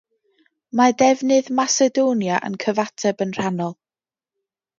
Mae 0.79 0.95
defnydd 1.01 1.51
Macedonia 1.59 2.39
yn 2.49 2.57
cyfateb 2.65 3.23
yn 3.27 3.37
rhannol. 3.41 3.79